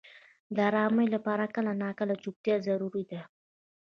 •د 0.55 0.57
آرامۍ 0.69 1.07
لپاره 1.15 1.51
کله 1.55 1.71
ناکله 1.83 2.13
چوپتیا 2.23 2.55
ضروري 2.67 3.03
ده. 3.11 3.21